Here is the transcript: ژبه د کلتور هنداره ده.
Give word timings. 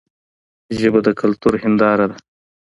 ژبه 0.79 0.99
د 1.05 1.09
کلتور 1.21 1.53
هنداره 1.63 2.05
ده. 2.11 2.15